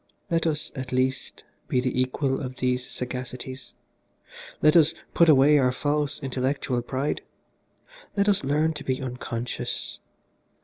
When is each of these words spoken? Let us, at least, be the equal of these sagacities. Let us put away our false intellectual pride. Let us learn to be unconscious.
Let 0.31 0.47
us, 0.47 0.71
at 0.73 0.91
least, 0.91 1.43
be 1.67 1.79
the 1.79 2.01
equal 2.01 2.39
of 2.41 2.55
these 2.55 2.87
sagacities. 2.89 3.73
Let 4.59 4.75
us 4.75 4.95
put 5.13 5.29
away 5.29 5.59
our 5.59 5.71
false 5.71 6.19
intellectual 6.23 6.81
pride. 6.81 7.21
Let 8.17 8.27
us 8.27 8.43
learn 8.43 8.73
to 8.73 8.83
be 8.83 8.99
unconscious. 8.99 9.99